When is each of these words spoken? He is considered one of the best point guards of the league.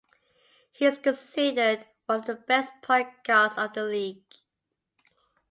He 0.71 0.85
is 0.87 0.97
considered 0.97 1.85
one 2.07 2.21
of 2.21 2.25
the 2.25 2.33
best 2.33 2.71
point 2.81 3.23
guards 3.23 3.59
of 3.59 3.73
the 3.75 3.83
league. 3.83 4.23